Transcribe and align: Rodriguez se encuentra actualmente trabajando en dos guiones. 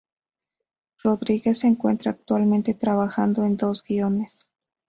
Rodriguez 1.03 1.59
se 1.59 1.67
encuentra 1.67 2.09
actualmente 2.09 2.73
trabajando 2.73 3.43
en 3.45 3.55
dos 3.55 3.83
guiones. 3.83 4.49